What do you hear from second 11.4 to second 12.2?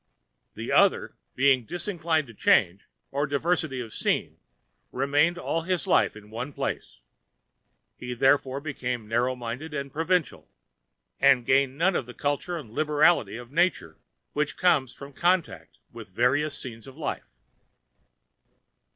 gained None of the